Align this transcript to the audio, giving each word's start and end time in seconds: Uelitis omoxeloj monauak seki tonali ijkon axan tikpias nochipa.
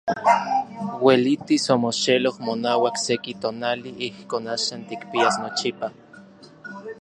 Uelitis 1.07 1.65
omoxeloj 1.75 2.31
monauak 2.47 2.95
seki 3.05 3.33
tonali 3.41 3.89
ijkon 4.07 4.43
axan 4.55 4.81
tikpias 4.89 5.35
nochipa. 5.43 5.87